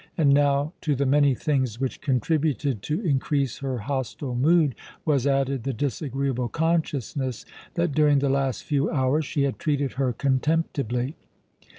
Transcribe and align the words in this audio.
And 0.17 0.33
now 0.33 0.73
to 0.81 0.95
the 0.95 1.05
many 1.05 1.35
things 1.35 1.79
which 1.79 2.01
contributed 2.01 2.81
to 2.81 3.01
increase 3.01 3.59
her 3.59 3.77
hostile 3.77 4.33
mood, 4.33 4.73
was 5.05 5.27
added 5.27 5.61
the 5.63 5.73
disagreeable 5.73 6.49
consciousness 6.49 7.45
that 7.75 7.91
during 7.91 8.17
the 8.17 8.27
last 8.27 8.63
few 8.63 8.89
hours 8.89 9.25
she 9.25 9.43
had 9.43 9.59
treated 9.59 9.91
her 9.93 10.11
contemptibly. 10.11 11.17